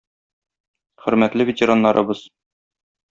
Хөрмәтле 1.03 1.47
ветераннарыбыз! 1.49 2.25